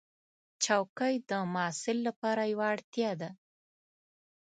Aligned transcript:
چوکۍ 0.63 1.15
د 1.29 1.31
محصل 1.53 1.97
لپاره 2.07 2.41
یوه 2.53 2.65
اړتیا 2.73 3.11
ده. 3.21 3.29